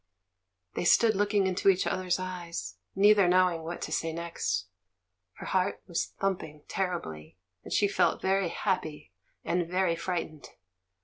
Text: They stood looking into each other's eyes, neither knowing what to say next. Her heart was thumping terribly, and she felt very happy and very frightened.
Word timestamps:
They 0.73 0.83
stood 0.83 1.13
looking 1.15 1.45
into 1.45 1.69
each 1.69 1.85
other's 1.85 2.17
eyes, 2.17 2.77
neither 2.95 3.27
knowing 3.27 3.61
what 3.61 3.83
to 3.83 3.91
say 3.91 4.11
next. 4.11 4.65
Her 5.33 5.45
heart 5.45 5.83
was 5.85 6.07
thumping 6.19 6.63
terribly, 6.67 7.37
and 7.63 7.71
she 7.71 7.87
felt 7.87 8.19
very 8.19 8.49
happy 8.49 9.11
and 9.45 9.67
very 9.67 9.95
frightened. 9.95 10.49